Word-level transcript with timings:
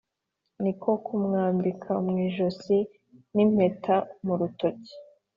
niko 0.61 0.89
kumwambika 1.05 1.91
mu 2.05 2.13
ijosi 2.27 2.77
n’impeta 3.33 3.95
mu 4.25 4.33
rutoki 4.39 4.93